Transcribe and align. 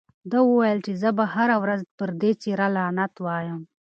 ده 0.31 0.37
وویل 0.49 0.79
چې 0.85 0.91
زه 1.01 1.09
به 1.17 1.25
هره 1.33 1.55
ورځ 1.63 1.81
پر 1.97 2.09
دې 2.21 2.31
څېره 2.41 2.67
لعنت 2.77 3.13
وایم. 3.25 3.61